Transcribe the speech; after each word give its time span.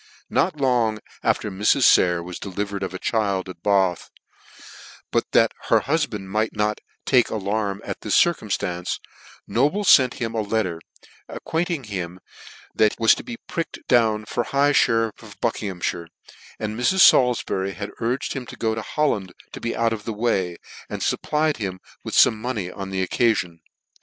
Not 0.31 0.55
long 0.59 0.97
after 1.21 1.47
this 1.51 1.75
Mrs. 1.75 1.83
Sayer 1.83 2.23
was 2.23 2.39
delivered 2.39 2.81
of 2.81 2.91
a 2.91 2.97
child 2.97 3.47
at 3.47 3.61
Bath: 3.61 4.09
but 5.11 5.31
that 5.33 5.51
the 5.69 5.81
hufband 5.81 6.25
might 6.25 6.55
not 6.55 6.79
take 7.05 7.29
alarm 7.29 7.83
at 7.85 8.01
this 8.01 8.17
circumftance, 8.17 8.99
Noble 9.45 9.83
fent 9.83 10.15
him 10.15 10.33
a 10.33 10.41
letter, 10.41 10.81
acquainting 11.27 11.83
him 11.83 12.19
that 12.73 12.93
he 12.93 12.97
\vas 12.99 13.13
to 13.13 13.23
be 13.23 13.37
pricked 13.47 13.77
down 13.87 14.25
for 14.25 14.45
high 14.45 14.73
{her 14.73 15.09
iff 15.09 15.21
of 15.21 15.39
Buckinghammire; 15.39 16.07
and 16.57 16.75
Mrs. 16.79 17.01
Salifbury 17.01 17.77
urged 17.99 18.33
him 18.33 18.47
to 18.47 18.55
go 18.55 18.73
to 18.73 18.81
Holland 18.81 19.33
to 19.51 19.61
be 19.61 19.75
out 19.75 19.93
of 19.93 20.05
the 20.05 20.13
way, 20.13 20.57
and 20.89 21.03
fupplied 21.03 21.57
him 21.57 21.79
w'th 22.03 22.15
fome 22.17 22.37
money 22.37 22.71
on 22.71 22.89
the 22.89 23.05
occafion. 23.07 23.59